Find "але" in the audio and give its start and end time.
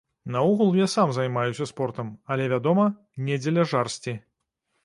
2.35-2.49